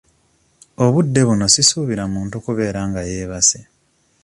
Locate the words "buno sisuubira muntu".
1.27-2.35